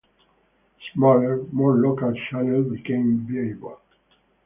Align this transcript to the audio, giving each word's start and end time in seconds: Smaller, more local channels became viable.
Smaller, 0.91 1.43
more 1.51 1.75
local 1.75 2.11
channels 2.27 2.71
became 2.71 3.23
viable. 3.29 3.79